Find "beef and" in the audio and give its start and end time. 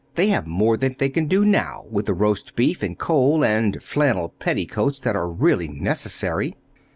2.55-2.97